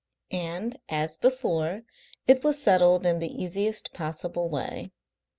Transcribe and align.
And, 0.31 0.79
as 0.89 1.15
before, 1.15 1.83
it 2.25 2.43
was 2.43 2.59
settled 2.59 3.05
in 3.05 3.19
the 3.19 3.29
easiest 3.31 3.93
possible 3.93 4.49
way. 4.49 4.89